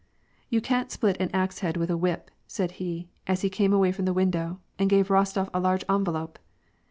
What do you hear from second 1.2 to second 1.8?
an axe head